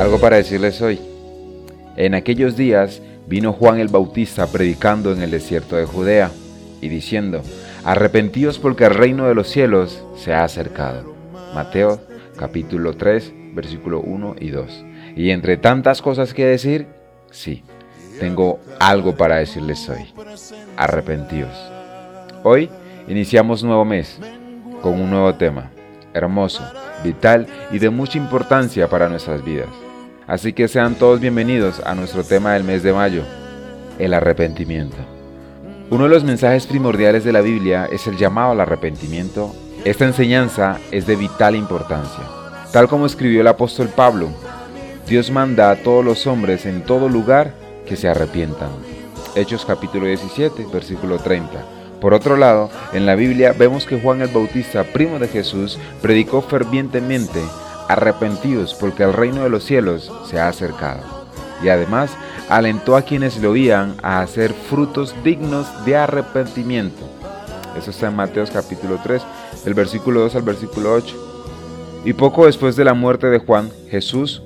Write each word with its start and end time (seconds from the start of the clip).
Algo 0.00 0.20
para 0.20 0.36
decirles 0.36 0.80
hoy. 0.80 1.00
En 1.96 2.14
aquellos 2.14 2.56
días 2.56 3.02
vino 3.26 3.52
Juan 3.52 3.80
el 3.80 3.88
Bautista 3.88 4.46
predicando 4.46 5.12
en 5.12 5.22
el 5.22 5.32
desierto 5.32 5.74
de 5.74 5.86
Judea 5.86 6.30
y 6.80 6.88
diciendo, 6.88 7.42
arrepentíos 7.82 8.60
porque 8.60 8.84
el 8.84 8.94
reino 8.94 9.26
de 9.26 9.34
los 9.34 9.48
cielos 9.48 10.04
se 10.16 10.32
ha 10.32 10.44
acercado. 10.44 11.14
Mateo 11.52 12.00
capítulo 12.36 12.96
3, 12.96 13.32
versículo 13.54 14.00
1 14.00 14.36
y 14.38 14.50
2. 14.50 14.84
Y 15.16 15.30
entre 15.30 15.56
tantas 15.56 16.00
cosas 16.00 16.32
que 16.32 16.46
decir, 16.46 16.86
sí, 17.32 17.64
tengo 18.20 18.60
algo 18.78 19.16
para 19.16 19.38
decirles 19.38 19.88
hoy. 19.88 20.14
Arrepentíos. 20.76 21.50
Hoy 22.44 22.70
iniciamos 23.08 23.64
nuevo 23.64 23.84
mes 23.84 24.20
con 24.80 24.92
un 24.92 25.10
nuevo 25.10 25.34
tema, 25.34 25.72
hermoso, 26.14 26.62
vital 27.02 27.48
y 27.72 27.80
de 27.80 27.90
mucha 27.90 28.16
importancia 28.16 28.88
para 28.88 29.08
nuestras 29.08 29.44
vidas. 29.44 29.87
Así 30.28 30.52
que 30.52 30.68
sean 30.68 30.96
todos 30.96 31.20
bienvenidos 31.20 31.80
a 31.86 31.94
nuestro 31.94 32.22
tema 32.22 32.52
del 32.52 32.62
mes 32.62 32.82
de 32.82 32.92
mayo, 32.92 33.22
el 33.98 34.12
arrepentimiento. 34.12 34.98
Uno 35.88 36.04
de 36.04 36.10
los 36.10 36.22
mensajes 36.22 36.66
primordiales 36.66 37.24
de 37.24 37.32
la 37.32 37.40
Biblia 37.40 37.88
es 37.90 38.06
el 38.06 38.18
llamado 38.18 38.52
al 38.52 38.60
arrepentimiento. 38.60 39.54
Esta 39.86 40.04
enseñanza 40.04 40.80
es 40.90 41.06
de 41.06 41.16
vital 41.16 41.56
importancia. 41.56 42.24
Tal 42.72 42.88
como 42.88 43.06
escribió 43.06 43.40
el 43.40 43.46
apóstol 43.46 43.88
Pablo, 43.88 44.28
Dios 45.06 45.30
manda 45.30 45.70
a 45.70 45.76
todos 45.76 46.04
los 46.04 46.26
hombres 46.26 46.66
en 46.66 46.82
todo 46.82 47.08
lugar 47.08 47.54
que 47.86 47.96
se 47.96 48.06
arrepientan. 48.10 48.68
Hechos 49.34 49.64
capítulo 49.64 50.04
17, 50.04 50.66
versículo 50.70 51.16
30. 51.16 51.48
Por 52.02 52.12
otro 52.12 52.36
lado, 52.36 52.68
en 52.92 53.06
la 53.06 53.14
Biblia 53.14 53.54
vemos 53.58 53.86
que 53.86 53.98
Juan 53.98 54.20
el 54.20 54.28
Bautista, 54.28 54.84
primo 54.84 55.18
de 55.18 55.28
Jesús, 55.28 55.78
predicó 56.02 56.42
fervientemente, 56.42 57.40
arrepentidos 57.88 58.74
porque 58.74 59.02
el 59.02 59.12
reino 59.12 59.42
de 59.42 59.50
los 59.50 59.64
cielos 59.64 60.12
se 60.24 60.38
ha 60.38 60.48
acercado. 60.48 61.00
Y 61.62 61.68
además 61.68 62.16
alentó 62.48 62.96
a 62.96 63.02
quienes 63.02 63.36
lo 63.38 63.50
oían 63.50 63.96
a 64.02 64.20
hacer 64.20 64.52
frutos 64.52 65.14
dignos 65.24 65.66
de 65.84 65.96
arrepentimiento. 65.96 67.08
Eso 67.76 67.90
está 67.90 68.08
en 68.08 68.16
Mateos 68.16 68.50
capítulo 68.50 68.98
3, 69.02 69.22
del 69.64 69.74
versículo 69.74 70.20
2 70.20 70.36
al 70.36 70.42
versículo 70.42 70.94
8. 70.94 71.16
Y 72.04 72.12
poco 72.12 72.46
después 72.46 72.76
de 72.76 72.84
la 72.84 72.94
muerte 72.94 73.26
de 73.28 73.38
Juan, 73.38 73.70
Jesús 73.90 74.42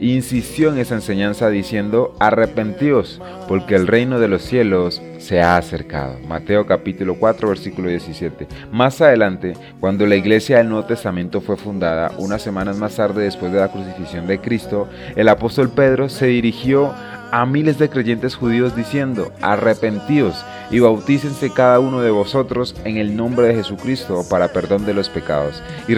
insistió 0.00 0.70
en 0.70 0.78
esa 0.78 0.94
enseñanza 0.94 1.48
diciendo, 1.48 2.14
arrepentíos, 2.18 3.20
porque 3.48 3.74
el 3.74 3.86
reino 3.86 4.18
de 4.18 4.28
los 4.28 4.42
cielos 4.42 5.00
se 5.18 5.40
ha 5.40 5.56
acercado. 5.56 6.18
Mateo 6.28 6.66
capítulo 6.66 7.16
4 7.16 7.48
versículo 7.48 7.88
17. 7.88 8.46
Más 8.70 9.00
adelante, 9.00 9.54
cuando 9.80 10.06
la 10.06 10.16
iglesia 10.16 10.58
del 10.58 10.68
Nuevo 10.68 10.86
Testamento 10.86 11.40
fue 11.40 11.56
fundada, 11.56 12.12
unas 12.18 12.42
semanas 12.42 12.76
más 12.76 12.96
tarde 12.96 13.24
después 13.24 13.52
de 13.52 13.60
la 13.60 13.72
crucifixión 13.72 14.26
de 14.26 14.40
Cristo, 14.40 14.88
el 15.16 15.28
apóstol 15.28 15.70
Pedro 15.70 16.08
se 16.08 16.26
dirigió 16.26 16.92
a 17.32 17.44
miles 17.44 17.78
de 17.78 17.88
creyentes 17.88 18.36
judíos 18.36 18.76
diciendo, 18.76 19.32
arrepentíos 19.40 20.44
y 20.70 20.78
bautícense 20.78 21.50
cada 21.50 21.80
uno 21.80 22.00
de 22.00 22.10
vosotros 22.10 22.74
en 22.84 22.98
el 22.98 23.16
nombre 23.16 23.48
de 23.48 23.54
Jesucristo 23.54 24.24
para 24.30 24.52
perdón 24.52 24.86
de 24.86 24.94
los 24.94 25.08
pecados, 25.08 25.62
y, 25.88 25.94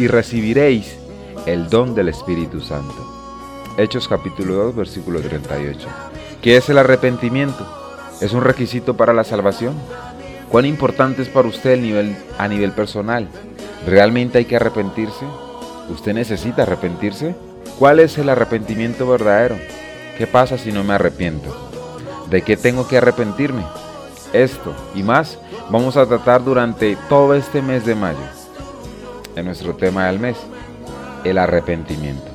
y 0.00 0.06
recibiréis 0.06 0.96
el 1.46 1.68
don 1.68 1.94
del 1.94 2.08
Espíritu 2.08 2.60
Santo. 2.60 3.19
Hechos 3.80 4.08
capítulo 4.08 4.56
2, 4.56 4.76
versículo 4.76 5.22
38. 5.22 5.88
¿Qué 6.42 6.58
es 6.58 6.68
el 6.68 6.76
arrepentimiento? 6.76 7.66
¿Es 8.20 8.34
un 8.34 8.42
requisito 8.42 8.94
para 8.94 9.14
la 9.14 9.24
salvación? 9.24 9.74
¿Cuán 10.50 10.66
importante 10.66 11.22
es 11.22 11.28
para 11.28 11.48
usted 11.48 11.70
el 11.70 11.80
nivel, 11.80 12.14
a 12.36 12.46
nivel 12.46 12.72
personal? 12.72 13.26
¿Realmente 13.86 14.36
hay 14.36 14.44
que 14.44 14.56
arrepentirse? 14.56 15.24
¿Usted 15.88 16.12
necesita 16.12 16.64
arrepentirse? 16.64 17.34
¿Cuál 17.78 18.00
es 18.00 18.18
el 18.18 18.28
arrepentimiento 18.28 19.08
verdadero? 19.08 19.56
¿Qué 20.18 20.26
pasa 20.26 20.58
si 20.58 20.72
no 20.72 20.84
me 20.84 20.92
arrepiento? 20.92 21.48
¿De 22.28 22.42
qué 22.42 22.58
tengo 22.58 22.86
que 22.86 22.98
arrepentirme? 22.98 23.64
Esto 24.34 24.74
y 24.94 25.02
más 25.02 25.38
vamos 25.70 25.96
a 25.96 26.04
tratar 26.04 26.44
durante 26.44 26.98
todo 27.08 27.32
este 27.34 27.62
mes 27.62 27.86
de 27.86 27.94
mayo, 27.94 28.18
en 29.36 29.46
nuestro 29.46 29.74
tema 29.74 30.06
del 30.08 30.18
mes, 30.18 30.36
el 31.24 31.38
arrepentimiento. 31.38 32.29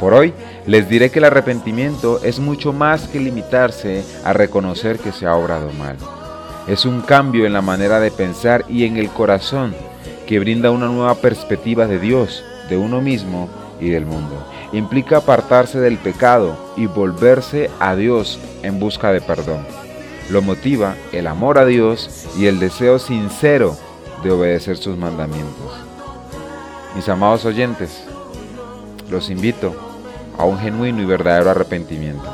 Por 0.00 0.14
hoy 0.14 0.32
les 0.66 0.88
diré 0.88 1.10
que 1.10 1.18
el 1.18 1.24
arrepentimiento 1.24 2.22
es 2.22 2.38
mucho 2.38 2.72
más 2.72 3.08
que 3.08 3.18
limitarse 3.18 4.04
a 4.24 4.32
reconocer 4.32 4.98
que 4.98 5.12
se 5.12 5.26
ha 5.26 5.34
obrado 5.34 5.72
mal. 5.72 5.96
Es 6.68 6.84
un 6.84 7.00
cambio 7.00 7.46
en 7.46 7.52
la 7.52 7.62
manera 7.62 7.98
de 7.98 8.10
pensar 8.10 8.64
y 8.68 8.84
en 8.84 8.96
el 8.96 9.08
corazón 9.08 9.74
que 10.26 10.38
brinda 10.38 10.70
una 10.70 10.86
nueva 10.86 11.14
perspectiva 11.16 11.86
de 11.86 11.98
Dios, 11.98 12.44
de 12.68 12.76
uno 12.76 13.00
mismo 13.00 13.48
y 13.80 13.88
del 13.88 14.06
mundo. 14.06 14.46
Implica 14.72 15.16
apartarse 15.16 15.80
del 15.80 15.96
pecado 15.96 16.74
y 16.76 16.86
volverse 16.86 17.70
a 17.80 17.96
Dios 17.96 18.38
en 18.62 18.78
busca 18.78 19.10
de 19.12 19.20
perdón. 19.20 19.66
Lo 20.30 20.42
motiva 20.42 20.94
el 21.12 21.26
amor 21.26 21.58
a 21.58 21.64
Dios 21.64 22.26
y 22.36 22.46
el 22.46 22.60
deseo 22.60 22.98
sincero 22.98 23.76
de 24.22 24.30
obedecer 24.30 24.76
sus 24.76 24.96
mandamientos. 24.96 25.72
Mis 26.94 27.08
amados 27.08 27.46
oyentes, 27.46 28.04
los 29.10 29.30
invito 29.30 29.87
a 30.38 30.44
un 30.44 30.58
genuino 30.58 31.02
y 31.02 31.04
verdadero 31.04 31.50
arrepentimiento. 31.50 32.24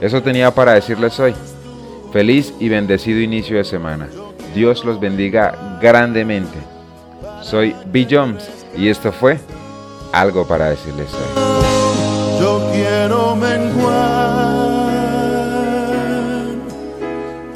Eso 0.00 0.22
tenía 0.22 0.50
para 0.52 0.72
decirles 0.72 1.18
hoy. 1.20 1.34
Feliz 2.12 2.54
y 2.60 2.68
bendecido 2.68 3.20
inicio 3.20 3.56
de 3.58 3.64
semana. 3.64 4.08
Dios 4.54 4.84
los 4.84 5.00
bendiga 5.00 5.78
grandemente. 5.82 6.56
Soy 7.42 7.74
B. 7.86 8.06
Jones 8.10 8.48
y 8.76 8.88
esto 8.88 9.12
fue 9.12 9.38
algo 10.12 10.46
para 10.46 10.70
decirles 10.70 11.08
hoy. 11.12 12.40
Yo 12.40 12.70
quiero 12.72 13.36
menguar 13.36 14.86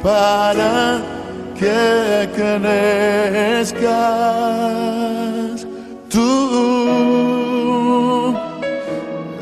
para 0.03 1.01
que 1.57 2.29
crezcas 2.35 3.91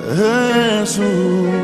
Jesus. 0.09 1.58